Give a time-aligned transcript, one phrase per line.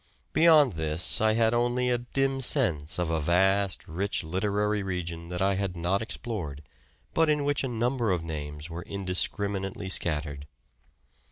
[0.33, 5.43] Beyond this I had only a dim sense of a vast, rich literary region that
[5.43, 6.63] I had not explored,
[7.13, 10.47] but in which a number of names were indiscriminately scattered.